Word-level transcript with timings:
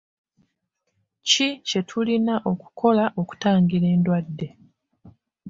Ki 1.29 1.47
kye 1.67 1.81
tulina 1.89 2.35
okukola 2.51 3.03
okutangira 3.21 3.87
endwadde? 3.95 4.47